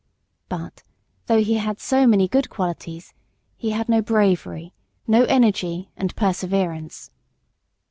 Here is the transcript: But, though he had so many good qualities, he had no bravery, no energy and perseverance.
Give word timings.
But, 0.49 0.81
though 1.27 1.43
he 1.43 1.57
had 1.57 1.79
so 1.79 2.07
many 2.07 2.27
good 2.27 2.49
qualities, 2.49 3.13
he 3.55 3.69
had 3.69 3.87
no 3.87 4.01
bravery, 4.01 4.73
no 5.05 5.25
energy 5.25 5.91
and 5.95 6.15
perseverance. 6.15 7.11